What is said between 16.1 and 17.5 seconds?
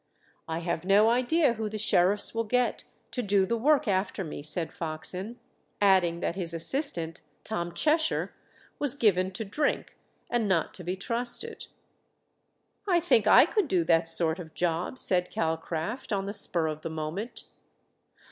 on the spur of the moment.